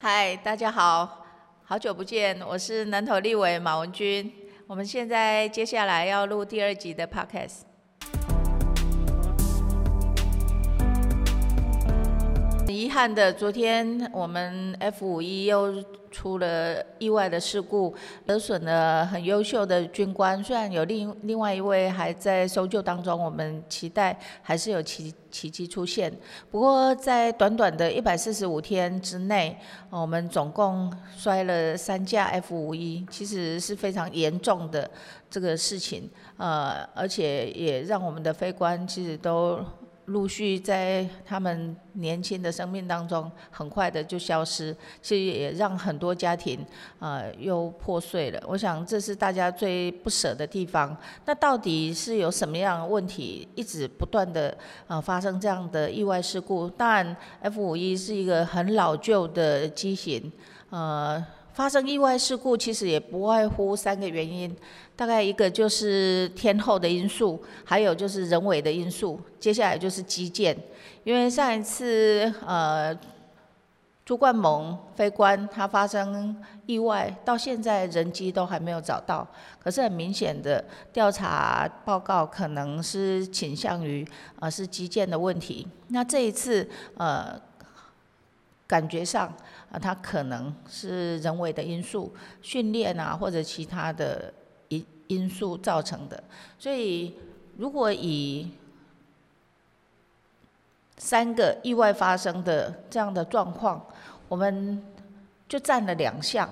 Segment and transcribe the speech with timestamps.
[0.00, 1.26] 嗨，大家好，
[1.64, 4.32] 好久不见，我是南投立委马文君。
[4.68, 7.67] 我们现在接下来要录第二集的 podcast。
[12.78, 17.92] 遗憾的，昨天我们 F 五一又出了意外的事故，
[18.24, 20.42] 得损了很优秀的军官。
[20.44, 26.12] 虽然有另另外一位还在搜救当中，我们期待还是有奇奇迹出现。
[26.52, 29.58] 不过在短短的一百四十五天之内，
[29.90, 34.88] 我们总共摔了三架 F 五一，其实是非常严重的
[35.28, 36.08] 这个事情。
[36.36, 39.64] 呃，而且也让我们的飞官其实都。
[40.08, 46.64] 陆续在他们年轻的生命当中，很快的就消失，其实也让很多家庭
[46.98, 48.42] 呃又破碎了。
[48.46, 50.96] 我想这是大家最不舍的地方。
[51.26, 56.68] 那到底是有什么样的问题，一直不断的呃发生这样的意外事故？
[56.70, 60.32] 当然，F 五一是一个很老旧的机型，
[60.70, 61.24] 呃。
[61.58, 64.56] 发生意外事故，其实也不外乎三个原因，
[64.94, 70.56] 大概一个就是天候的因素，还有就是人为的因素，接下来就是基建。
[71.02, 72.96] 因为上一次呃
[74.04, 79.26] 朱冠蒙飞官他发生意外，到现在人机都还没有找到，
[79.60, 84.06] 可是很明显的调查报告可能是倾向于
[84.38, 85.66] 呃是基建的问题。
[85.88, 87.36] 那这一次呃。
[88.68, 89.32] 感觉上，
[89.70, 94.32] 啊，它可能是人为的因素、训练啊，或者其他的
[94.68, 96.22] 因因素造成的。
[96.58, 97.14] 所以，
[97.58, 98.50] 如果以
[100.96, 103.84] 三个意外发生的这样的状况，
[104.26, 104.82] 我们
[105.46, 106.48] 就占了两项，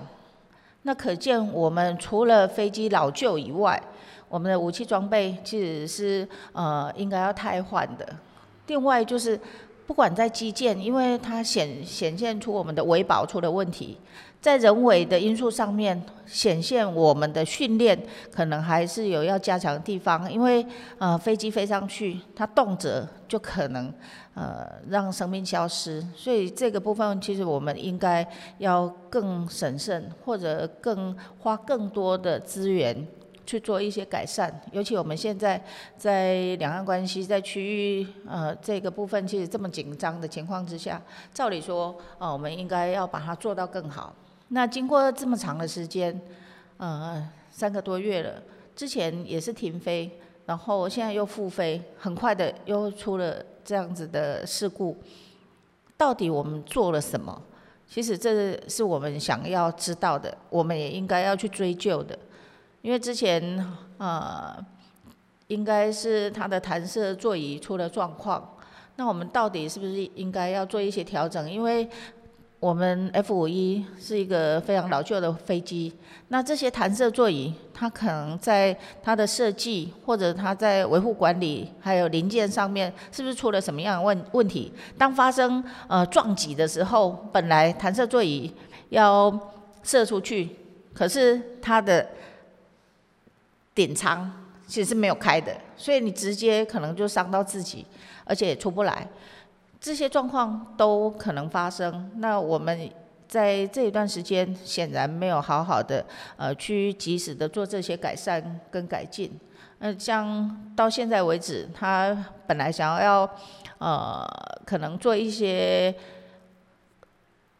[0.83, 3.81] 那可见我们除了飞机老旧以外，
[4.29, 8.15] 我们的武器装备其实是呃应该要汰换的。
[8.67, 9.39] 另外就是。
[9.87, 13.97] 不管在基建，因为它显显现出我们的维保出了问题，
[14.41, 17.97] 在人为的因素上面显现我们的训练
[18.29, 20.65] 可能还是有要加强的地方，因为
[20.97, 23.91] 呃飞机飞上去，它动辄就可能
[24.35, 28.27] 呃让生命消失，所以这个部分其实我们应该
[28.57, 33.07] 要更审慎，或者更花更多的资源。
[33.47, 35.59] 去做一些改善，尤其我们现在
[35.97, 41.01] 在两岸关系在区域呃这个部分其实这么紧张的情况之下，
[41.33, 44.13] 照理说呃我们应该要把它做到更好。
[44.49, 46.19] 那经过这么长的时间，
[46.75, 48.43] 呃三个多月了，
[48.75, 50.11] 之前也是停飞，
[50.45, 54.97] 然后现在又复飞，很快的又出了这样子的事故，
[55.95, 57.41] 到底我们做了什么？
[57.89, 62.19] 其实这是我们想要知道的，我们也应该要去追究的。
[62.81, 63.65] 因为之前
[63.97, 64.55] 呃，
[65.47, 68.57] 应该是它的弹射座椅出了状况，
[68.95, 71.49] 那我们到底是不是应该要做一些调整？
[71.49, 71.89] 因为
[72.59, 75.93] 我们 F 五一是一个非常老旧的飞机，
[76.29, 84.73] 那这些弹射座椅，它可能在它的设计或者它在维护管理还有零件上面，是不是出了什么样问问题？
[84.97, 88.51] 当发生呃撞击的时候，本来弹射座椅
[88.89, 89.31] 要
[89.83, 90.49] 射出去，
[90.95, 92.09] 可是它的
[93.77, 94.27] 顶仓
[94.65, 97.85] 其实是没有开的，所以你直接可能就伤到自己，
[98.25, 99.07] 而且也出不来。
[99.79, 102.11] 这些状况都可能发生。
[102.15, 102.89] 那我们
[103.27, 106.03] 在这一段时间显然没有好好的
[106.37, 109.31] 呃去及时的做这些改善跟改进。
[109.77, 113.29] 那像到现在为止，他本来想要
[113.77, 114.25] 呃
[114.65, 115.93] 可能做一些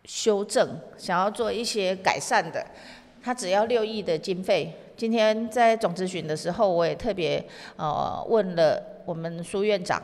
[0.03, 2.65] 修正，想要做一些改善的，
[3.21, 4.75] 他只要六亿的经费。
[4.97, 10.01] 今天在总咨询的时候，我也特别呃问了我们苏院长，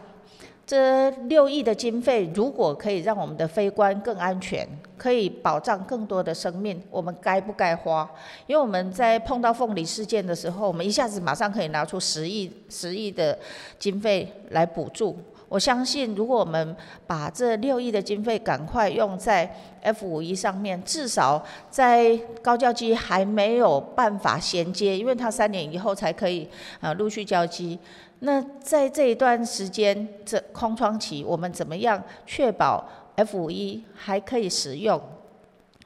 [0.67, 8.07] 这六亿的经费如果可以让我们的飞官更安全，可以保障更多的生命，我们该不该花？
[8.45, 13.35] 因为我们在碰到凤梨事件的时候，我们一下子马上可以拿出十亿十亿的
[13.79, 15.17] 经费来补助。
[15.53, 16.75] 我相信，如果我们
[17.05, 19.47] 把这六亿的经费赶快用在
[19.83, 26.49] F 五一上面，至少在高教机还没有办法衔接，因为它三年以后才可以
[26.81, 27.77] 啊陆续交机。
[28.21, 32.83] 那在这一段时间这空窗期，我们怎么样确保
[33.15, 34.99] F 五一还可以使用？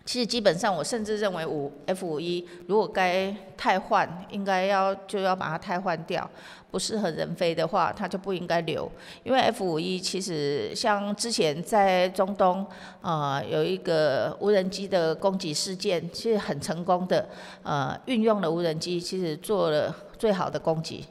[0.08, 6.28] 其实基本上，我甚至认为五 F 五一如果该汰换，应该要就要把它汰换掉。
[6.72, 8.90] 不适合人飞的话，它就不应该留。
[9.24, 12.66] 因为 F 五一其实像之前在中东，
[13.02, 17.28] 呃，有一个无人机的攻击事件，其实很成功的，
[17.64, 21.06] 呃，运用了无人机，其实做了最好的攻击。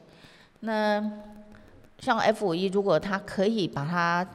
[0.61, 1.03] 那
[1.99, 4.27] 像 F 五一，如果它可以把它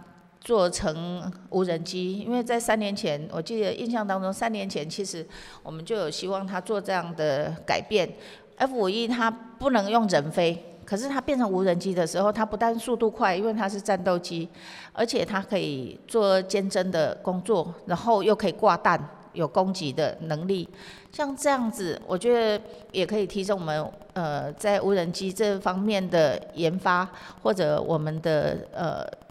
[0.44, 5.24] 做成无人机，因为在三年前，我记得印象当中，三年前其实
[5.62, 8.08] 我们就有希望它做这样的改变。
[8.56, 14.48] F 五一它不能用人飞，可是它变成无人机的时候，它不但速度快，因为它是战斗机，
[14.92, 19.00] 而且它可以做监侦的工作，然后又可以挂弹，
[19.34, 20.68] 有攻击的能力。
[21.12, 22.60] 像这样子，我觉得
[22.90, 27.08] 也可以提升我们呃在无人机这方面的研发，
[27.42, 29.21] 或者我们的呃。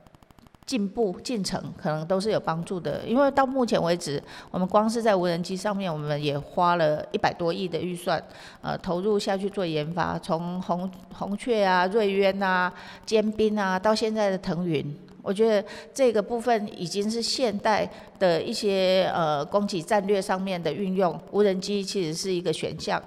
[0.66, 4.22] 进步进程可能都是有帮助的，因为到目前为止，
[4.52, 8.24] 我们光是在无人机上面，我们也花了一百多亿的预算，
[8.62, 12.72] 呃，投入下去做研发，从红红雀啊、瑞渊啊、
[13.06, 23.02] 尖兵啊，到现在的腾云，我觉得这个部分已经是现代的一些呃攻击战略上面的运用，无人机其实是一个选项。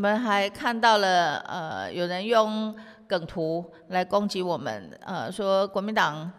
[0.00, 2.74] 我们还看到了，呃，有人用
[3.06, 6.32] 梗图来攻击我们，呃，说国民党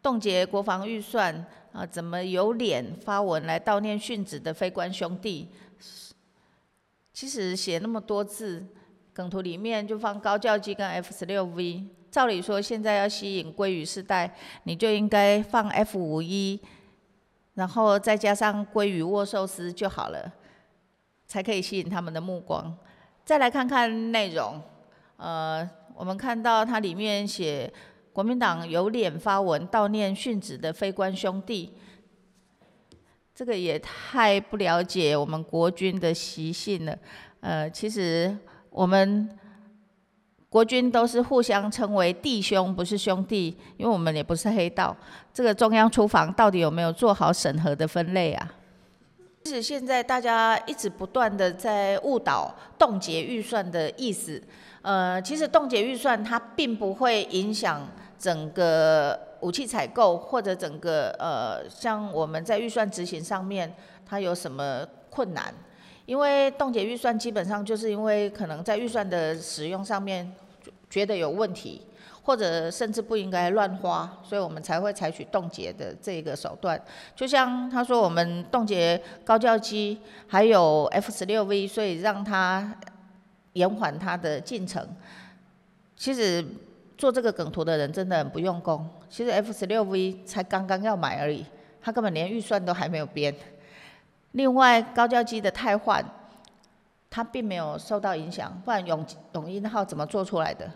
[0.00, 5.48] 冻结国防预算，啊，怎么有脸发文来悼念殉职的非官兄弟？
[7.12, 8.64] 其实写那么多字，
[9.12, 14.32] 梗图里面就放高教机跟 F 十六 V，照理说现在要吸引鲑鱼世代，
[14.62, 16.60] 你就应该放 F 五一，
[17.54, 20.34] 然后再加上鲑鱼握寿司就好了。
[21.24, 22.76] 才可以吸引他们的目光。
[23.32, 24.60] 再来看看内容，
[25.16, 27.72] 呃，我们看到它里面写
[28.12, 31.72] 国民党有脸发文悼念殉职的非官兄弟，
[33.34, 36.94] 这个也太不了解我们国军的习性了。
[37.40, 38.36] 呃，其实
[38.68, 39.26] 我们
[40.50, 44.94] 国军都是互相称为弟兄，不是兄弟，因为我们也不是黑道。
[45.32, 48.52] 这个中央厨房到底有没有做好审核的分类啊？
[49.44, 54.40] 其实现在大家一直不断的在误导冻结预算的意思，
[54.82, 63.74] 呃，其实冻结预算它并不会影响整个武器采购或者整个呃像我们在预算执行上面
[64.06, 65.52] 它有什么困难，
[66.06, 70.32] 因为冻结预算基本上就是因为可能在预算的使用上面
[70.88, 71.82] 觉得有问题。
[72.22, 76.80] 或者甚至不应该乱花，所以我们才会采取冻结的这个手段。
[77.16, 79.98] 就像他说，我们冻结高教机，
[80.28, 82.76] 还有 F 十六 V，所以让它
[83.54, 84.86] 延缓它的进程。
[85.96, 86.44] 其实
[86.96, 88.88] 做这个梗图的人真的很不用功。
[89.10, 91.44] 其实 F 十六 V 才刚刚要买而已，
[91.80, 93.34] 他根本连预算都还没有编。
[94.32, 96.04] 另外高教机的汰换，
[97.10, 99.04] 它并没有受到影响，不然永
[99.34, 100.70] 永鹰号怎么做出来的？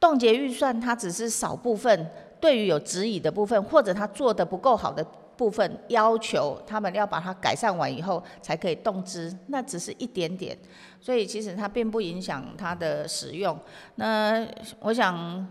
[0.00, 2.10] 冻结预算，它只是少部分，
[2.40, 5.04] 对于有质疑的部分，或者他做的不够好的
[5.36, 10.56] 部分，要求他们要把它改善完以后才可以动资，那只是一点点，
[11.00, 13.58] 所以其实它并不影响它的使用。
[13.96, 14.46] 那
[14.80, 15.46] 我想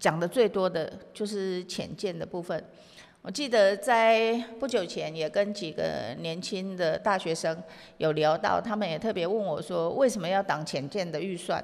[0.00, 2.64] 讲的最多的就是浅见的部分。
[3.20, 7.56] 我记得在不久前也跟几个年轻的大学生
[7.98, 11.62] 有聊到，他们也特别问我说，为什么要挡浅见的预算？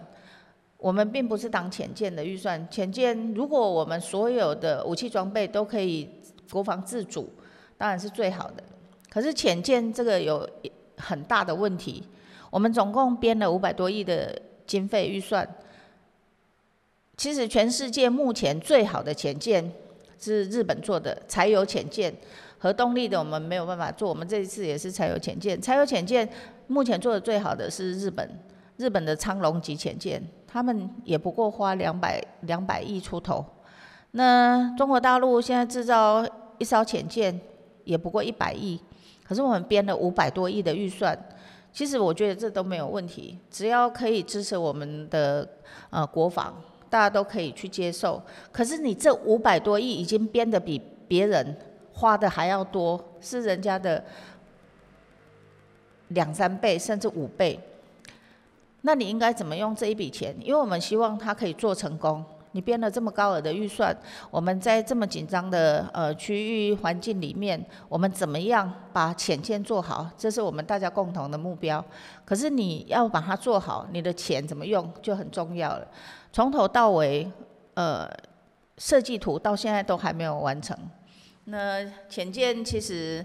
[0.78, 6.08] 我们并不是挡浅见的预算，浅见如果我们所有的武器装备都可以
[6.50, 7.28] 国防自主，
[7.76, 8.62] 当然是最好的。
[9.10, 10.48] 可是浅见这个有
[10.96, 12.04] 很大的问题，
[12.50, 15.48] 我们总共编了五百多亿的经费预算，
[17.16, 19.72] 其实全世界目前最好的浅见
[20.20, 22.14] 是日本做的柴油浅见，
[22.58, 26.28] 核动力的我们没有办法做，我们这一次也是柴油浅见，柴油浅见
[26.68, 28.30] 目前做的最好的是日本，
[28.78, 30.26] 日本的苍龙级潜舰。
[30.50, 33.44] 他们也不过花两百两百亿出头，
[34.12, 37.38] 那中国大陆现在制造一艘潜舰
[37.84, 38.80] 也不过一百亿，
[39.22, 41.14] 可是我们编了五百多亿的预算，
[41.70, 45.46] 其实我觉得这都没有问题，只要可以支持我们的
[45.90, 46.54] 呃国防，
[46.88, 48.20] 大家都可以去接受。
[48.50, 51.54] 可是你这五百多亿已经编的比别人
[51.92, 54.02] 花的还要多，是人家的
[56.08, 57.60] 两三倍甚至五倍。
[58.82, 60.34] 那你应该怎么用这一笔钱？
[60.40, 62.24] 因为我们希望它可以做成功。
[62.52, 63.94] 你编了这么高额的预算，
[64.30, 70.08] 我们在这么紧张的呃区域环境里面，我们怎么样把浅见做好？
[70.16, 71.84] 这是我们大家共同的目标。
[72.24, 75.86] 可是你要把它做好，你的钱怎么用就很重要了。
[76.32, 77.30] 从头到尾，
[77.74, 78.08] 呃，
[78.78, 80.74] 设计图到现在都还没有完成。
[81.44, 83.24] 那浅见其实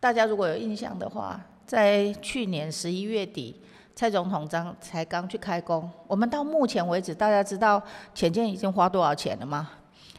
[0.00, 3.60] 大家如果有印象的话，在去年十一月底。
[3.94, 7.80] 蔡总统刚才刚去开工，我们到目前为止，大家知道
[8.12, 9.70] 浅建已经花多少钱了吗？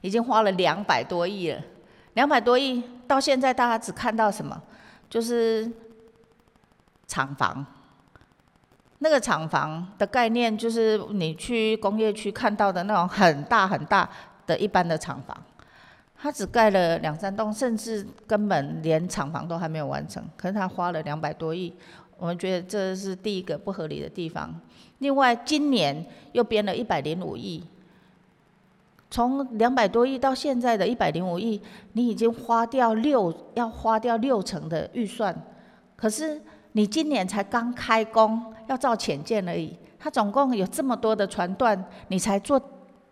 [0.02, 1.62] 已经花了两百多亿了，
[2.14, 4.62] 两百多亿到现在大家只看到什么？
[5.10, 5.70] 就是
[7.08, 7.66] 厂房。
[9.00, 14.10] 那个厂房的概念就是你去工业区看到的那种很大很大
[14.48, 15.36] 的一般的厂房，
[16.18, 21.76] 它只盖了两三栋，甚至根本连厂房都还没有完成，可是它花了两百多亿，
[22.18, 24.54] 我们觉得这是第一个不合理的地方。
[25.00, 27.64] 另外，今年又编了一百零五亿，
[29.12, 31.62] 从两百多亿到现在的一百零五亿，
[31.94, 35.36] 你已经花掉六要花掉六成的预算，
[35.96, 36.42] 可是
[36.72, 42.62] 你今年才刚开工，要造浅建而已，它总共有这么多的船段，你才做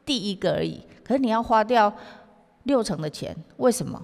[0.05, 1.93] 第一个而已，可是你要花掉
[2.63, 4.01] 六成的钱，为什么？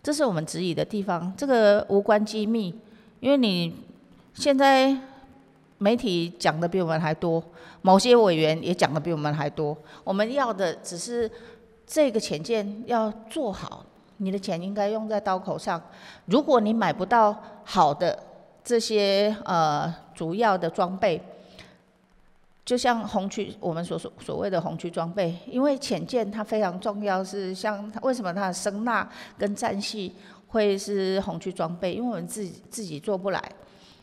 [0.00, 2.72] 这是我们质疑的地方，这个无关机密，
[3.18, 3.74] 因为你
[4.38, 4.96] 现在。
[5.80, 7.40] 媒体讲的比我们还多，
[7.82, 9.78] 某些委员也讲的比我们还多。
[10.02, 11.30] 我们要的只是
[11.86, 15.80] 这个潜舰要做好，你的钱应该用在刀口上。
[16.24, 18.18] 如果你买不到好的
[18.64, 21.22] 这些呃主要的装备，
[22.64, 30.12] 就像红区我们所所所谓的红区装备，因为潜舰它非常重要，是像为什么它的声纳跟战系
[30.48, 31.94] 会是红区装备？
[31.94, 33.40] 因为我们自己自己做不来，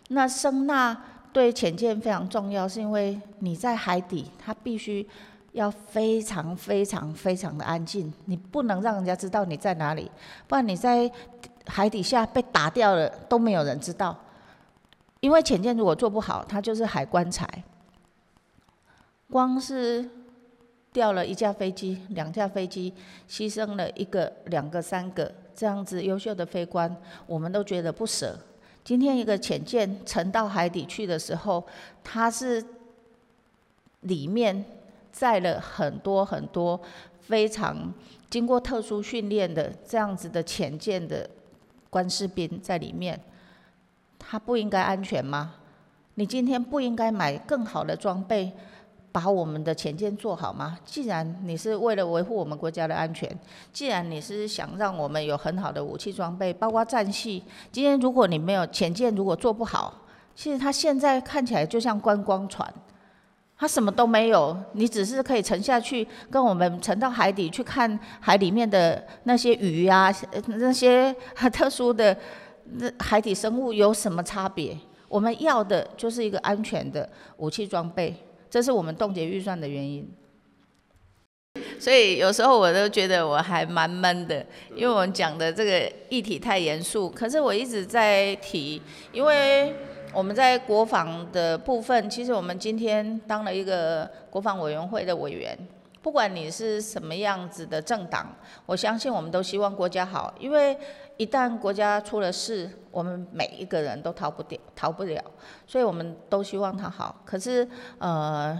[0.09, 0.97] 那声呐。
[1.35, 5.05] 对潜舰非常重要，是因为你在海底，它必须
[5.51, 10.09] 要非常非常非常的安静，你不能让人家知道你在哪里，
[10.47, 11.11] 不然你在
[11.65, 14.17] 海底下被打掉了都没有人知道。
[15.19, 17.45] 因为潜舰如果做不好，它就是海棺材。
[19.29, 20.09] 光是
[20.93, 22.93] 掉了一架飞机、两架飞机，
[23.27, 26.95] 牺牲了一个、两个、三个这样子优秀的飞官，
[27.27, 28.39] 我们都觉得不舍。
[28.85, 31.65] 今天一个潜舰沉到海底去的时候，
[32.03, 32.63] 它是
[34.01, 34.63] 里面
[35.11, 36.79] 载了很多很多
[37.19, 37.91] 非常
[38.29, 41.27] 经过特殊训练的这样子的潜舰的
[41.89, 43.19] 官士兵在里面，
[44.19, 45.55] 它不应该安全吗？
[46.13, 48.53] 你今天不应该买更好的装备？
[49.15, 50.77] 把我们的前舰做好吗？
[50.83, 53.33] 既然你是为了维护我们国家的安全，
[53.71, 57.41] 既然你是想让我们有很好的武器装备，包括战系，
[57.71, 60.01] 今天如果你没有前舰，如果做不好，
[60.35, 62.69] 其实它现在看起来就像观光船，
[63.57, 70.13] 它什么都没有，你只是可以沉下去，跟我们沉到海底去看海里面的那些鱼啊，
[70.47, 71.15] 那些
[71.53, 72.17] 特殊的
[72.73, 74.77] 那海底生物有什么差别？
[75.07, 78.13] 我们要的就是一个安全的武器装备。
[78.55, 80.09] 这是我们冻结预算的原因，
[81.77, 87.09] 所以有时候我都觉得我还蛮闷的，因为我们讲的这个议题太严肃。
[87.09, 88.81] 可是我一直在提，
[89.11, 89.75] 因为
[90.13, 95.57] 我们在国防的部分，其实我们今天当了一个国防委员会的委员，
[96.01, 98.33] 不管你是什么样子的政党，
[98.65, 100.77] 我相信我们都希望国家好，因为。
[101.17, 105.23] 一旦国家出了事，我们每一个人都逃不掉、逃不了，
[105.65, 107.21] 所以我们都希望他好。
[107.23, 107.67] 可是，
[107.99, 108.59] 呃，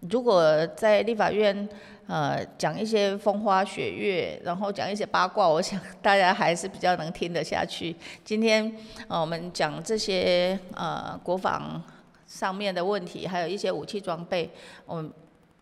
[0.00, 1.68] 如果在立法院，
[2.06, 7.94] 呃，讲一些风花雪月，然后讲一些八卦，我想大家还是比较能听得下去。
[8.24, 8.74] 今天，
[9.08, 11.82] 呃，我们讲这些呃国防
[12.26, 14.50] 上面的问题，还有一些武器装备，
[14.86, 15.12] 我们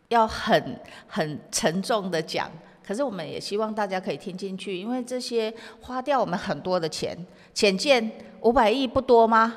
[0.08, 2.48] 要很很沉重的讲。
[2.86, 7.16] 可是我们也希望大家可以听进去，因为这些花掉我们很多的钱。
[7.54, 8.10] 浅见
[8.40, 9.56] 五百亿不多吗？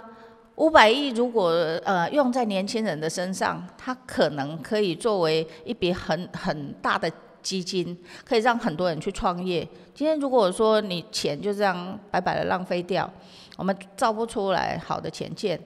[0.56, 1.50] 五百亿如果
[1.84, 9.68] 呃用在年轻人的身上，它可能可以作为一笔很很大的基金，可以让很多人去创业。
[9.94, 13.10] 今天如果说你钱就这样白白的浪费掉，
[13.58, 15.60] 我们造不出来好的浅见，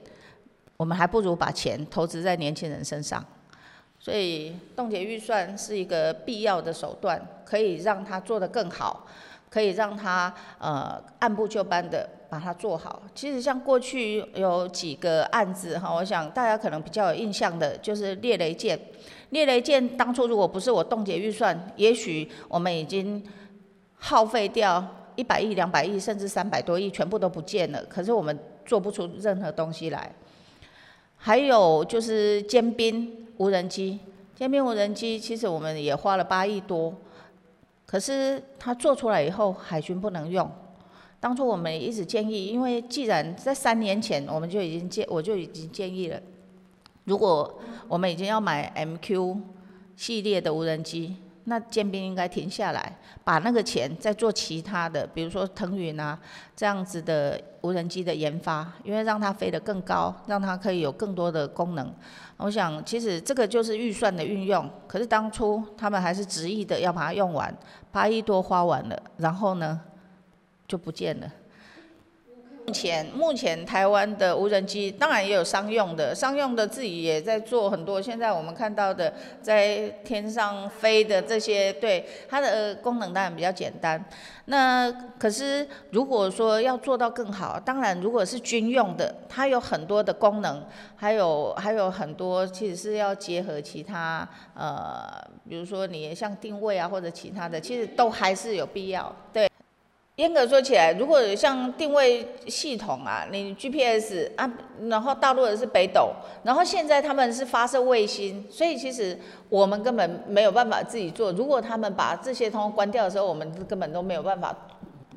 [0.76, 3.24] 我们还不如把钱投资在年轻人身上。
[4.02, 9.06] 所以冻结预算是一个必要的手段，可以让它做得更好，
[9.50, 13.02] 可以让它呃按部就班的把它做好。
[13.14, 18.80] 其实像过去有几个案子哈，我想大家可能比较有印象的，就是猎雷舰。
[19.28, 23.22] 猎雷舰当初如果不是我冻结预算，也许我们已经
[23.96, 24.82] 耗费掉
[25.14, 27.84] 一百亿、两百亿，甚至三百多亿，全部都不见了。
[27.84, 30.10] 可是我们做不出任何东西来。
[31.20, 33.16] 还有就是尖兵。
[33.40, 33.98] 无人机，
[34.38, 36.94] 歼兵无人机，其实我们也花了八亿多，
[37.86, 40.46] 可是它做出来以后，海军不能用。
[41.18, 46.20] 当初我们一直建议，因为既然在三年前我们就已经建，我就已经建议了，
[47.04, 47.58] 如果
[47.88, 49.38] 我们已经要买 MQ
[49.96, 51.16] 系列的无人机。
[51.50, 56.16] 那建兵应该停下来，把那个钱再做其他的，比如说腾云啊
[56.54, 61.92] 这样子的无人机的研发，因为让它飞得更高，让它可以有更多的功能。
[62.36, 67.52] 我想其实这个就是预算的运用，可是当初他们还是执意的要把它用完，
[67.90, 69.80] 八亿多花完了，然后呢
[70.68, 71.28] 就不见了。
[72.66, 78.00] 目前目前台湾的无人机当然也有商用的，商用的自己也在做很多。
[78.00, 79.12] 现在我们看到的
[79.42, 84.04] 在天上飞的这些，对它的功能当然比较简单。
[84.44, 90.64] 那可是如果说要做到更好，当然如果是军用的，它有很多的功能，
[90.94, 99.12] 还有还有很多其实是要结合其他呃，比如说你像定位啊或者其他的，其实都还是有必要。
[99.32, 99.50] 对。
[100.20, 106.10] 严格说起来，如果像定位系统啊，你 GPS 啊，然后大陆的是北斗，
[106.42, 111.32] 然后现在他们是发射卫星，所以其实我们根本没有办法自己做。
[111.32, 114.54] 如果他们把这些通关掉的时候，我们根本都没有办法，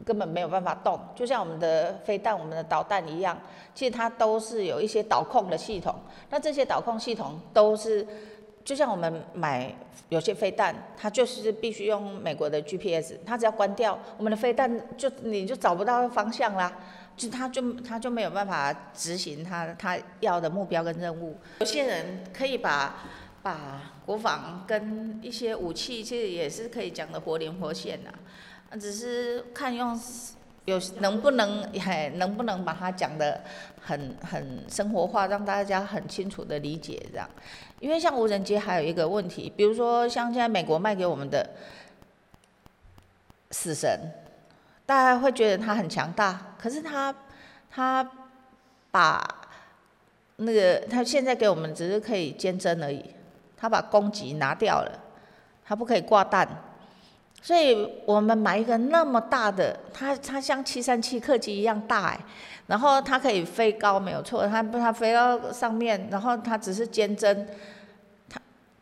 [0.06, 0.98] 根本没有办法动。
[1.14, 3.38] 就像我们的飞弹、我们的导弹一样，
[3.76, 5.94] 其实它都是有一些导控的系统。
[6.30, 8.08] 那这些导控系统都是。
[8.64, 9.74] 就像我们买
[10.10, 16.72] 有些飞弹，它就是必须用美国的 GPS，它只要关掉，我们的飞弹就你就找不到方向啦，
[17.18, 21.38] 就它就它就没有办法执行它它要的目标跟任务。
[21.60, 22.96] 有些人可以把
[23.42, 30.00] 把国防跟一些武器，其实也是可以讲的活灵活现的，只是看用。
[30.66, 33.44] 有能不能嘿能不能把它讲的
[33.82, 37.30] 很很生活化，让大家很清楚的理解这样？
[37.84, 41.46] 因为像无人机还有一个问题，比如说像现在美国卖给我们的
[43.52, 44.10] 死神，
[44.86, 47.14] 大家会觉得它很强大，可是它
[47.70, 48.10] 它
[48.90, 49.22] 把
[50.38, 53.04] 那个它现在给我们只是可以坚贞而已，
[53.58, 55.04] 它把攻击拿掉了，
[55.66, 56.48] 它不可以挂弹。
[57.44, 62.20] 所以我们买一个那么大的，它它像七三七客机一样大哎，
[62.68, 67.46] 然后它可以飞高没有错，它不它飞到上面，然后它只是尖针。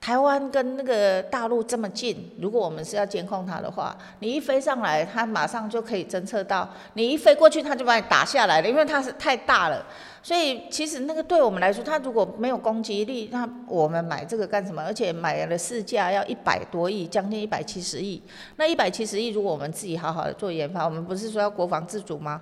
[0.02, 9.86] 台湾跟那个大陆这么近，如果我们是要监控它的话，你一飞上来，它马上就可以侦测到；你一飞过去，它就把你打下来了，因为它是太大了。
[10.24, 14.84] 所以其实那个对我们来说，它如果没有攻击力，那我们买这个干什么？
[14.84, 18.20] 而且买了市价要一百多亿，将近一百七十亿。
[18.56, 22.42] 那一百七十亿，如果我们自己好好的做研发，我们不是说要国防自主吗？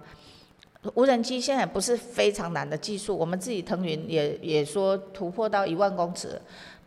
[0.94, 6.42] 无人机现在不是非常难的技术，我们自己腾云也也说突破到一万公尺。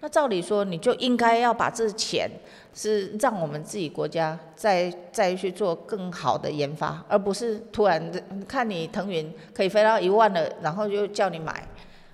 [0.05, 2.29] 那照理说，你就应该要把这钱
[2.75, 8.11] 是让我们自己国家再再去做更好的研发，而不是突然
[8.49, 11.65] 看你腾云可以飞到一万了，然后就叫你买。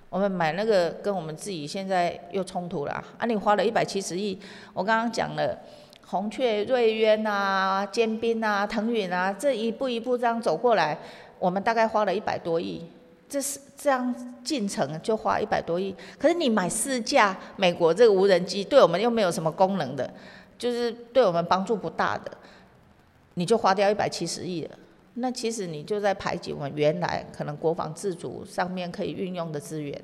[0.07, 3.25] 我们买那个跟我们自己现在又冲突了啊！
[3.25, 4.39] 你花了一百七十亿，
[4.71, 5.57] 我刚刚讲了
[6.05, 10.95] 红雀、瑞渊啊、尖兵啊、腾云啊，这一步一步这样走过来，
[11.39, 12.87] 我们大概花了一百多亿。
[13.29, 14.13] 这是这样
[14.43, 20.11] 进程就花一百多亿，可是你买四架美国这个无人机，对我们又没有什么功能的，
[20.57, 22.31] 就是对我们帮助不大的，
[23.35, 24.71] 你就花掉一百七十亿了。
[25.13, 30.01] 那其实你就在排挤我们原来可能国防自主上面可以运用的资源。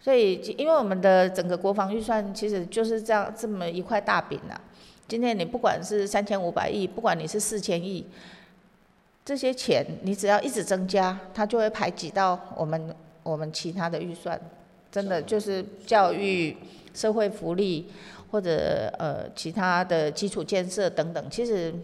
[0.00, 4.60] 所以，因为我们的整个国防预算其实就是这样这么一块大饼啊。
[5.06, 8.06] 今天你不管是三千五百亿，不管你是四千亿。
[9.24, 14.38] 这些钱你只要一直增加，它就会排挤到我们我们其他的预算，
[14.92, 16.54] 真的就是教育、
[16.92, 17.90] 社会福利
[18.30, 21.74] 或者呃其他的基础建设等等，其实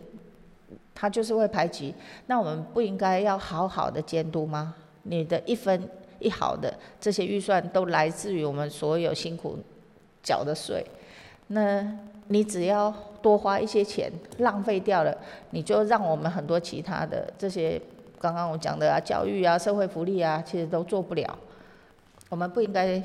[0.94, 1.94] 它就是会排挤。
[2.26, 4.74] 那我们不应该要好好的监督吗？
[5.04, 9.58] 你的一分一毫的这些预算都来自于我们所有辛苦
[10.22, 10.84] 缴的税，
[11.46, 11.82] 那
[12.30, 12.92] 你只要。
[13.22, 15.14] 多花一些钱，浪费掉了，
[15.50, 17.78] 你就让我们很多其他的这些，
[18.18, 21.38] 刚刚我讲的啊，教育啊，社会福利啊，其实都做不了。
[22.30, 22.98] 我们不应该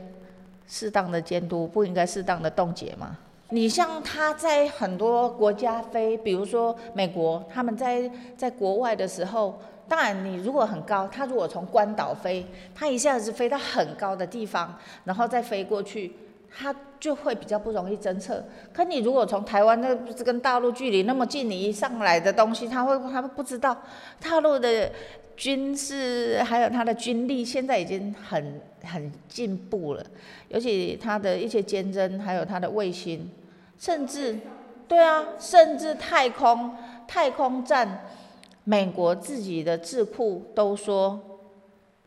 [0.69, 3.17] 适当的监督，不应该适当的冻结吗？
[3.49, 9.59] 你像他在很多国家飞，比如说美国，他们在在国外的时候，
[9.89, 16.13] 当然你如果很高，他如果从关岛飞，他一下子飞到很高的地方，然后再飞过去。
[16.57, 18.41] 它就会比较不容易侦测。
[18.71, 23.75] 可你如果从台湾那跟大陆距离那么近，你一上来的东西，他会他不知道。
[24.21, 24.89] 大陆的
[25.35, 30.05] 军事还有它的军力现在已经很很进步了，
[30.47, 33.29] 尤其它的一些监侦，还有它的卫星，
[33.77, 34.39] 甚至
[34.87, 36.73] 对啊，甚至太空
[37.05, 38.05] 太空站，
[38.63, 41.19] 美国自己的智库都说，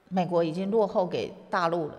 [0.08, 1.94] 美国已经落后给大陆了。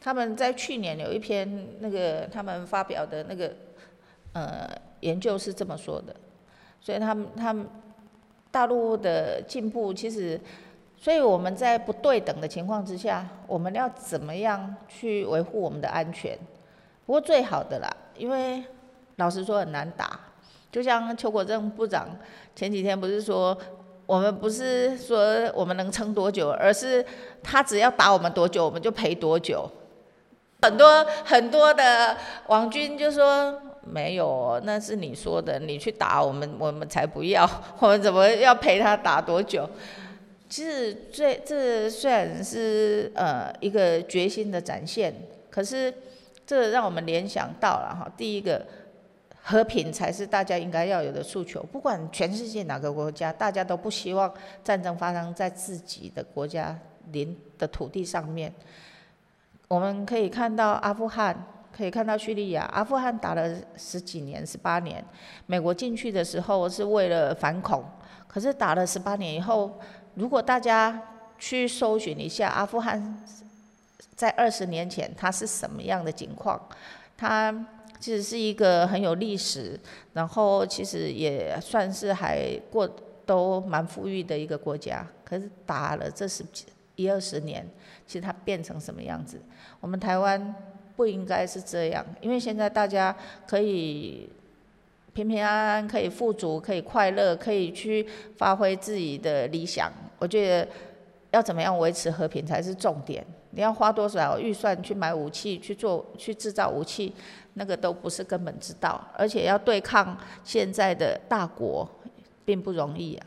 [0.00, 3.52] 他们在去年有一篇那个他们发表的那个
[4.32, 6.14] 呃研究是这么说的，
[6.80, 7.66] 所以他们他们
[8.50, 10.40] 大陆的进步其实，
[10.96, 16.38] 所以我们在不对等的情况之下，我们要怎么样去维护我们的安全？
[17.04, 18.62] 不过最好的啦，因为
[19.16, 20.18] 老实说很难打，
[20.70, 22.08] 就像邱国正部长
[22.54, 23.56] 前几天不是说
[24.06, 27.04] 我们不是说我们能撑多久，而是
[27.42, 29.68] 他只要打我们多久，我们就赔多久。
[30.62, 32.16] 很多很多的
[32.48, 39.68] 王军就说没有，那是你说的，你去打我们， 我们才不要，我们怎么要陪他打多久？
[40.48, 45.14] 其实这这虽然是呃一个决心的展现，
[45.48, 45.94] 可是
[46.46, 48.66] 这让我们联想到了哈，第一个
[49.42, 54.32] 和平才是大家应该要有的诉求，不管全世界哪个国家，大家都不希望
[54.64, 56.78] 战争发生在自己的国家
[57.12, 58.52] 邻的土地上面。
[59.68, 62.62] 我们可以看到阿富汗，可以看到叙利亚。
[62.72, 65.04] 阿富汗打了十几年、十八年，
[65.44, 67.84] 美国进去的时候是为了反恐，
[68.26, 69.78] 可是打了十八年以后，
[70.14, 71.00] 如果大家
[71.38, 73.22] 去搜寻一下阿富汗
[74.16, 76.58] 在二十年前它是什么样的情况，
[77.16, 77.54] 它
[78.00, 79.78] 其实是一个很有历史，
[80.14, 82.88] 然后其实也算是还过
[83.26, 86.64] 都蛮富裕的一个国家，可是打了这十几
[86.98, 87.66] 一二十年。
[88.06, 89.38] 其实它变成什么样子？
[89.80, 90.54] 我们台湾
[90.96, 93.14] 不应该是这样，因为现在大家
[93.46, 94.30] 可以
[95.12, 98.08] 平平安安，可以富足，可以快乐，可以去
[98.38, 99.92] 发挥自己的理想。
[100.18, 100.68] 我觉得
[101.32, 103.22] 要怎么样维持和平才是重点。
[103.50, 107.12] 你要花多少预算去买武器、去做、 去制造武器，
[107.54, 109.06] 那个都不是根本之道。
[109.14, 111.86] 而且要对抗现在的大国，
[112.46, 113.26] 并不容易啊。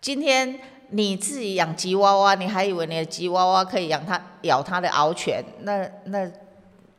[0.00, 0.58] 今天。
[0.90, 6.30] 你自己养吉娃娃，你还以为你的吉娃娃可以养它咬它的獒犬，那那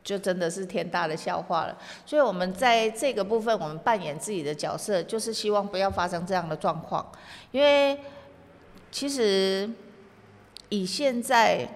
[0.04, 1.76] 就真的是天大的笑话了。
[2.04, 7.10] 所以，我们在这个部分，我们扮演自己的角色，就是希望不要发生这样的状况。
[7.52, 7.98] 因为
[8.90, 9.68] 其实
[10.68, 11.66] 以现在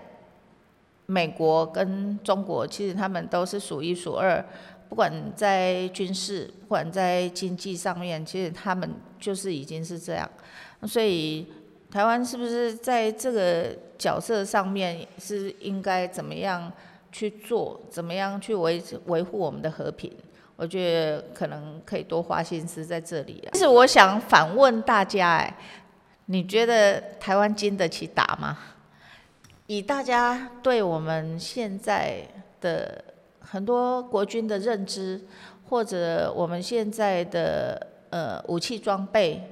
[1.06, 4.44] 美国跟中国，其实他们都是数一数二，
[4.88, 10.30] 不管在军事，不管在经济上面，其实他们就是已经是这样，
[10.86, 11.46] 所以。
[11.90, 16.72] 台湾是不是在这个角色上面是应该怎么样
[17.10, 17.80] 去做？
[17.90, 20.12] 怎么样去维维护我们的和平？
[20.54, 23.42] 我觉得可能可以多花心思在这里。
[23.52, 25.56] 其实我想反问大家，哎，
[26.26, 28.56] 你觉得台湾经得起打吗？
[29.66, 32.22] 以大家对我们现在
[32.60, 33.02] 的
[33.40, 35.20] 很多国军的认知，
[35.68, 39.50] 或者我们现在的呃武器装备。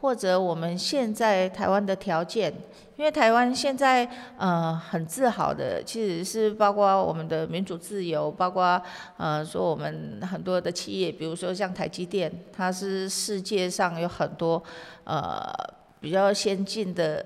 [0.00, 2.52] 或者我们现在台湾的条件，
[2.96, 4.08] 因为台湾现在
[4.38, 8.80] 呃很自豪的，其实是包括我们的民主自由，包括
[9.18, 14.62] 呃说我们很多的企业，比如说像台积电，它是世界上有很多
[15.04, 15.52] 呃
[16.00, 17.24] 比较先进的，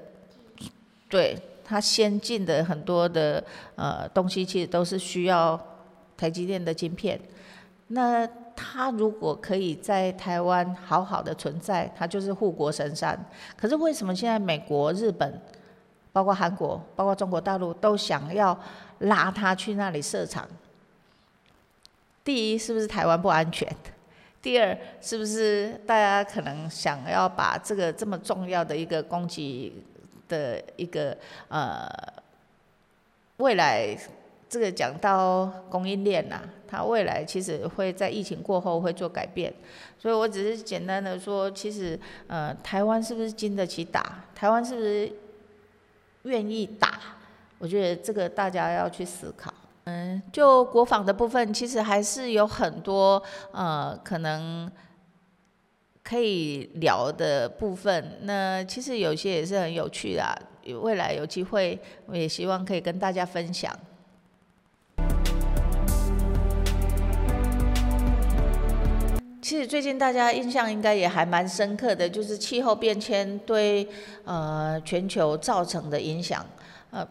[1.08, 3.42] 对它先进的很多的
[3.76, 5.58] 呃东西，其实都是需要
[6.16, 7.20] 台积电的晶片，
[7.88, 8.28] 那。
[8.56, 13.18] 它如果可以在台湾好好的存在，它就是护国神山。
[13.56, 15.40] 可是为什么现在美国、日本，
[16.12, 18.56] 包括韩国、包括中国大陆都想要
[19.00, 20.46] 拉它去那里设厂？
[22.22, 23.68] 第一，是不是台湾不安全？
[24.40, 29.84] 第二，是不是大家可能想要把这个这么重要的一个攻击
[30.28, 31.16] 的一个
[31.48, 31.88] 呃
[33.38, 33.98] 未来？
[34.54, 39.52] 这个讲到供应链呐，它未来其实会在疫情过后会做改变，
[39.98, 44.22] 所以我只是简单的说，其实呃，台湾是不是经得起打？
[44.32, 45.12] 台湾是不是
[46.22, 47.00] 愿意打？
[47.58, 49.52] 我觉得这个大家要去思考。
[49.86, 54.70] 嗯，就国防的部分，其实还是有很多呃可能
[56.04, 58.20] 可以聊的部分。
[58.22, 60.24] 那其实有些也是很有趣的，
[60.80, 63.76] 未来有机会，我也希望可以跟大家分享。
[69.44, 73.86] 其实最近大家印象应该也还蛮深刻的，就是气候变迁对
[74.24, 76.42] 呃全球造成的影响。
[76.90, 77.06] 呃，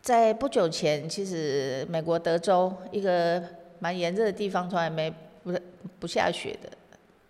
[0.00, 3.44] 在不久前，其实美国德州一个
[3.78, 5.12] 蛮炎热的地方，从来没
[5.44, 5.52] 不
[5.98, 6.70] 不下雪的，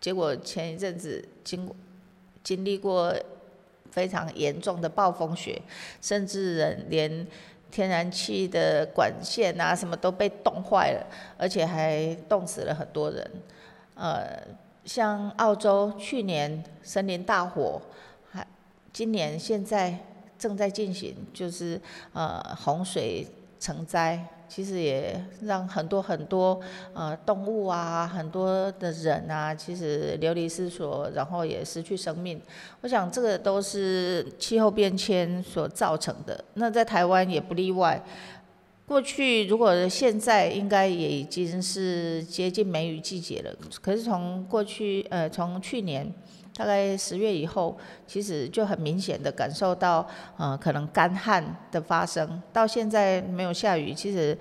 [0.01, 1.75] 结果前一阵子经过
[2.45, 3.13] 经历过
[3.91, 5.61] 非常严重的暴风雪，
[6.01, 7.27] 甚至人连
[7.69, 11.05] 天然气的管线啊什么都被冻坏了，
[11.37, 13.29] 而且还冻死了很多人。
[13.99, 14.41] 呃，
[14.85, 17.83] 像澳洲去年森林大火，
[18.31, 18.47] 还
[18.93, 19.99] 今年现在
[20.39, 21.81] 正在进行，就是
[22.13, 23.27] 呃洪水
[23.59, 26.61] 成灾，其实也让很多很多
[26.95, 32.41] 呃动物啊，很多的人啊，其实流离失所，然后也失去生命。
[32.83, 38.01] 我想这个都是气候变迁所造成的，那在台湾也不例外。
[38.88, 46.11] 过去如果现在应该也已经是接近梅雨季节了，可是从过去呃从去年
[46.57, 50.05] 大概十月以后，其实就很明显的感受到，
[50.38, 52.42] 呃，可能干旱的发生。
[52.51, 54.37] 到现在没有下雨，其实，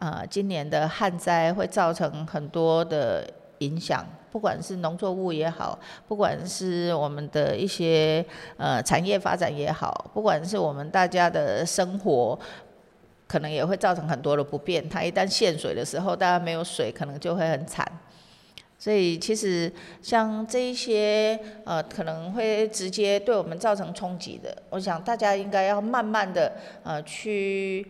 [0.00, 3.24] 呃，今年的旱灾会造成很多的
[3.58, 8.22] 影响，不管是农作物也好，不管是我们的一些
[8.56, 12.38] 呃产业发展也好，不管是我们大家的生活，
[13.32, 14.86] 可能也会造成很多的不便。
[14.90, 17.82] 它一旦限水的时候，大家没有水，可能就会很惨。
[18.78, 27.86] 所以其实像这一些呃可能会直接对我们造成冲击的，我想大家应该要慢慢的呃去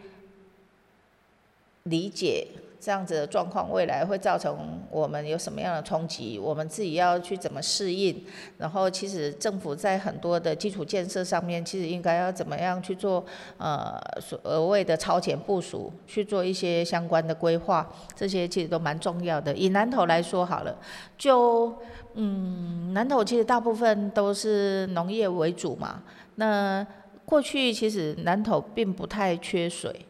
[1.83, 2.47] 理解。
[2.85, 6.37] 这样子的状况，未来会造成我们有什么样的冲击？
[6.37, 8.25] 我们自己要去怎么适应？
[8.59, 13.25] 然后，其实政府在很多的基础建设上面，其实应该要怎么样去做？
[13.57, 19.55] 呃，所额外的超前部署，去做一些相关的规划，这些其实都蛮重要的。
[19.55, 20.77] 以南投来说好了，
[21.17, 21.73] 就
[22.15, 26.03] 嗯，南投其实大部分都是农业为主嘛。
[26.35, 26.85] 那
[27.25, 30.05] 过去其实南投并不太缺水，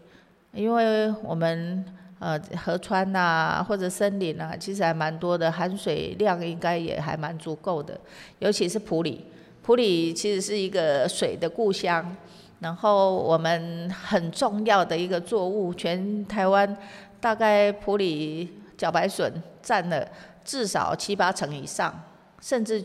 [0.55, 1.85] 因为我们。
[2.23, 7.99] 呃，河川呐，或者森林啊，其实还蛮多的，含水量应该也还蛮足够的。
[8.39, 9.27] 尤其是普里，
[9.61, 12.17] 普里其实是一个水的故乡，
[12.61, 16.77] 然后我们很重要的一个作物，全台湾
[17.21, 20.07] 大概普里茭白笋占了
[20.45, 22.05] 至少七八成以上，
[22.41, 22.85] 甚至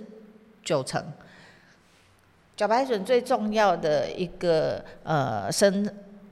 [0.64, 1.00] 九成。
[2.58, 5.88] 茭白笋最重要的一个呃生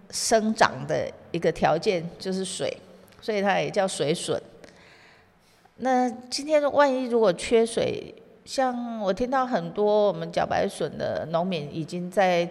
[0.10, 2.76] 生长的一个条件就是水。
[3.26, 4.40] 所以它也叫水笋。
[5.78, 8.14] 那今天万一如果缺水，
[8.46, 12.48] 像我听到很多我们茭白笋的农民已经在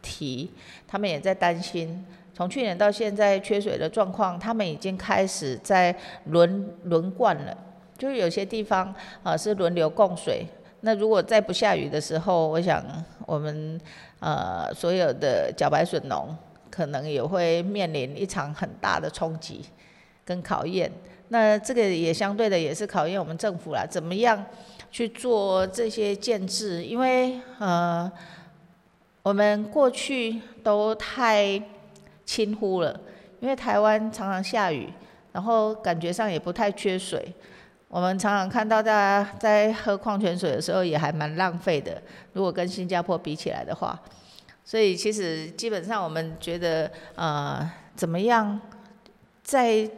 [0.00, 0.50] 提，
[0.86, 2.06] 他们也在担心。
[2.32, 5.94] 从去年到现在缺水的状况，他们已经开始在
[6.24, 7.54] 轮轮灌了，
[7.98, 10.46] 就是有些地方啊是轮流供水。
[10.80, 12.82] 那如果再不下雨的时候，我想
[13.26, 13.78] 我们
[14.20, 16.34] 呃所有的茭白笋农
[16.70, 19.62] 可能也会面临一场很大的冲击。
[20.28, 20.92] 跟考验，
[21.28, 24.44] 那这个也相对的也是考验我们政府啦，怎么样
[24.90, 26.84] 去做这些建制？
[26.84, 28.12] 因为呃，
[29.22, 31.58] 我们过去都太
[32.26, 33.00] 轻忽了，
[33.40, 34.92] 因为台湾常常下雨，
[35.32, 37.32] 然后感觉上也不太缺水。
[37.88, 42.02] 我们常常看到大家在喝矿泉水的时候也还蛮浪费的，
[42.34, 43.98] 如果跟新加坡比起来的话，
[44.62, 48.60] 所以其实基本上我们觉得呃，怎么样
[49.42, 49.88] 在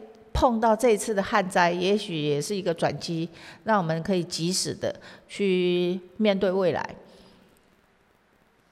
[0.40, 3.28] 碰到这次的旱灾，也许也是一个转机，
[3.64, 4.90] 让我们可以及时的
[5.28, 6.82] 去面对未来。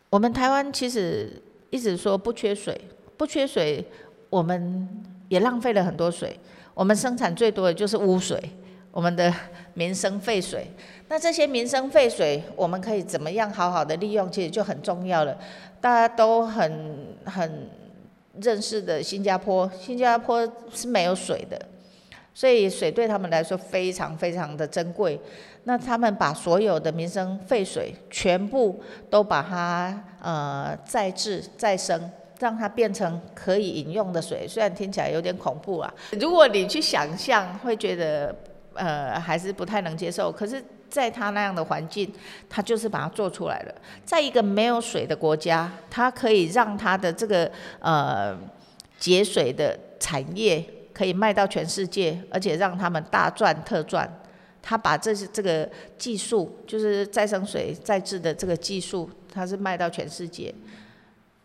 [0.09, 1.31] 我们台湾其实
[1.69, 2.81] 一直说不缺水，
[3.19, 3.85] 不缺水，
[4.31, 4.89] 我们
[5.29, 6.41] 也浪费了很多水。
[6.73, 8.43] 我们生产最多的就是污水，
[8.91, 9.31] 我们的
[9.75, 10.71] 民生废水。
[11.09, 15.37] 那这些民生废水，我们可以怎么样好好的利用，其实就很重要了。
[15.83, 17.69] 大家都很很。
[18.41, 21.61] 认识的新加坡，新加坡是没有水的，
[22.35, 25.21] 所以水对他们来说非常非常的珍贵。
[25.65, 34.47] 那他们把所有的民生废水全部都把它呃再制再生，让它变成可以饮用的水。
[34.49, 38.35] 虽然听起来有点恐怖啊，如果你去想象，会觉得
[38.75, 40.31] 呃还是不太能接受。
[40.31, 40.63] 可是。
[40.89, 42.13] 在他那样的环境，
[42.49, 43.75] 他就是把它做出来了。
[44.05, 48.37] 在一个没有水的国家，他可以让他的这个呃
[48.99, 54.13] 节水的产业可以卖到全世界，而且让他们大赚特赚。
[54.61, 60.55] 他把这是这个技术，就是再生水再制的这个技术，他是卖到全世界。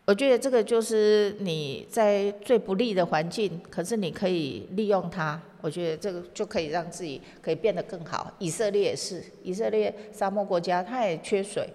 [0.06, 5.40] 我觉得这个就是你在最不利的环境，可是你可以利用它。
[5.64, 8.30] 我觉得这个就可以让自己可以变得更好。
[8.38, 11.66] 以色列也是，以色列沙漠国家，它也缺水，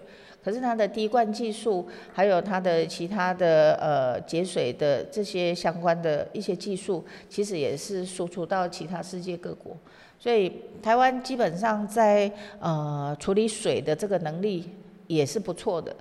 [0.44, 9.76] 可是它的滴灌技术，还有它的其他的呃节水的这些相关的一些技术，其实也是输出到其他世界各国。
[10.20, 14.70] 所以台湾基本上在呃处理水的这个能力
[15.08, 15.92] 也是不错的。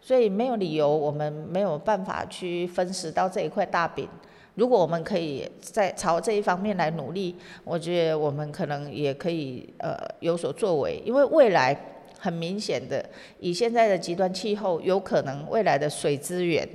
[0.00, 4.08] 所以没有理由我们没有办法去分食到这一块大饼。
[4.56, 11.00] 如果我们可以在朝这一方面来努力，我觉得我们可能也可以呃有所作为。
[11.04, 11.78] 因为未来
[12.18, 13.04] 很明显的，
[13.38, 16.68] 以现在的极端气候，有可能未来的水资源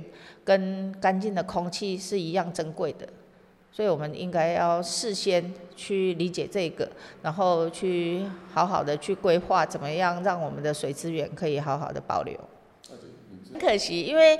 [0.44, 3.06] 跟干净的空气是一样珍贵的。
[3.72, 6.88] 所以我们应该要事先去理解这个，
[7.22, 12.38] 然后去好好的去规划，怎么样让我们的水资源可以好好的保留。
[13.50, 14.38] 很可惜，因为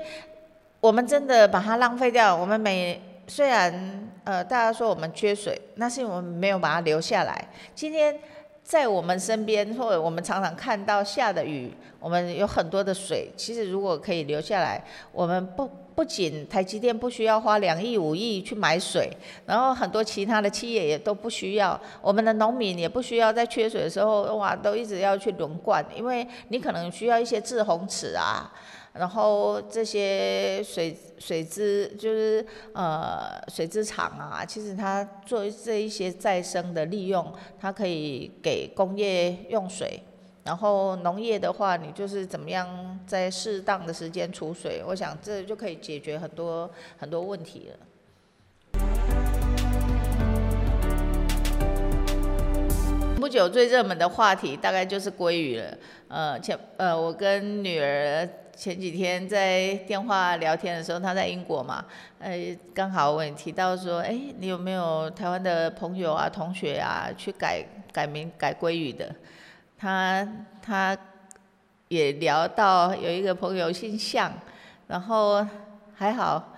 [0.79, 2.35] 我们真的把它浪费掉。
[2.35, 7.49] 我们每虽然呃大家说我们缺水，那是因为我们没有把它留下来。
[7.73, 8.19] 今天
[8.63, 13.29] 在我们身边，或者我们常常看到下的雨，我们有很多的水。
[13.35, 19.09] 其实如果可以留下来，我们不不仅台积电不需要花两亿五亿去买水，
[19.45, 28.51] 然后很多其他的企业也都不需要，我们的农民也不需要在缺水的时候哇都一直要去轮灌，因为你可能需要一些滞洪池啊。
[28.93, 39.99] 然后这些水水资就是呃水资厂啊，其实它做这一些再生的利用，它可以给工业用水。
[40.43, 47.77] 然后农业的话，你就是怎么样在适当的时间储水，我想这就可以解决很多很多问题了。
[53.19, 55.77] 不久最热门的话题大概就是鲑鱼了。
[56.09, 58.29] 呃，前呃我跟女儿。
[58.55, 61.83] 前几天在电话聊天的时候，他在英国嘛，
[62.19, 69.13] 呃，刚好我也提到说，哎，你有没有台湾的朋友啊、同学啊，去改改名改鲑鱼的？
[69.77, 70.27] 他
[70.61, 70.95] 他
[71.87, 74.31] 也聊到有一个朋友姓向，
[74.87, 75.45] 然后
[75.95, 76.53] 还好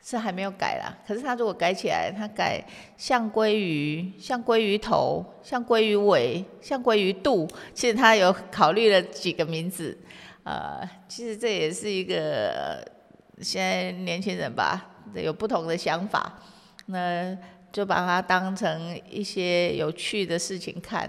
[0.00, 0.96] 是还没有改啦。
[1.06, 2.64] 可是他如果改起来，他改
[2.96, 9.98] 向鲑鱼、向鲑鱼头、向鲑鱼尾、向鲑鱼肚，其实他有考虑了几个名字。
[10.48, 12.82] 呃，其实这也是一个
[13.42, 16.40] 现在年轻人吧，有不同的想法，
[16.86, 17.36] 那
[17.70, 21.06] 就把它当成一些有趣的事情看。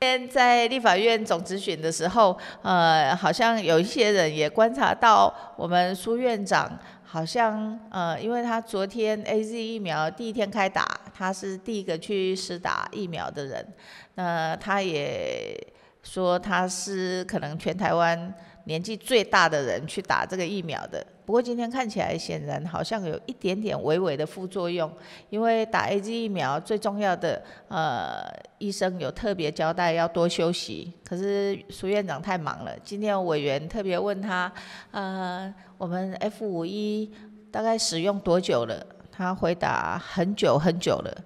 [0.00, 13.68] 今天在立法院总咨询的时候，呃，好像有一些人也观察到，我们苏院长好像呃，因为他昨天 A Z 疫苗第一天开打，他是第一个去施打疫苗的人，
[14.14, 15.54] 那他也。
[16.02, 18.34] 说他是可能全台湾
[18.64, 24.90] 年纪最大的人去打这个疫苗的，不过今天看起来显然好像有一点点微微的副作用，
[25.30, 28.22] 因为打 A Z 疫苗最重要的，呃，
[28.58, 34.52] 医生有特别交代要多休息，可是苏院长太忙了，今天委员特别问他，
[34.92, 37.10] 呃，我们 F 五一
[37.50, 38.84] 大概使用多久了？
[39.10, 41.24] 他回答很久很久了，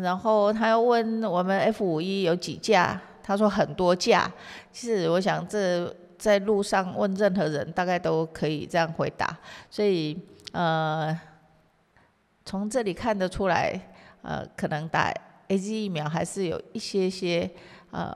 [0.00, 3.00] 然后他又问我们 F 五一有几架？
[3.28, 4.32] 他说很多架，
[4.72, 9.36] 其实我想这在路上问任何人，大概都可以这样回答。
[9.68, 10.18] 所以
[10.52, 11.14] 呃，
[12.46, 13.78] 从这里看得出来，
[14.22, 15.12] 呃，可能打
[15.48, 17.50] A Z 疫苗还是有一些些
[17.90, 18.10] 呃，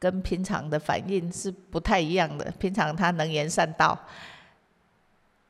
[0.00, 2.50] 跟平常的反应是不太一样的。
[2.58, 3.96] 平常他能言善道。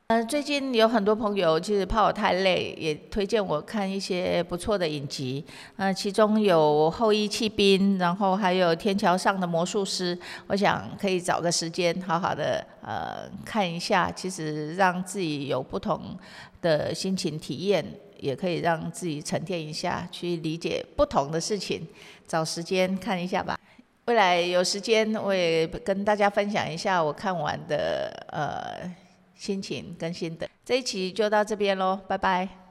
[0.09, 5.43] 嗯，最近有很多朋友其实怕我太累，也推荐我看一些不错的影集。
[5.75, 10.15] 嗯，其中有《后羿弃兵》，然后还有《天桥上的魔术师》。
[10.47, 16.17] 我想可以找个时间好好的呃看一下，其实让自己有不同
[16.61, 17.85] 的心情体验，
[18.17, 21.85] 也可以让自己沉淀一下，去理解不同的事情。
[22.25, 23.59] 找时间看一下吧。
[24.05, 28.89] 未来有时间我也跟大家分享一下我看完的呃。
[29.37, 32.66] 心情跟心得，这一期就到这边喽，拜拜。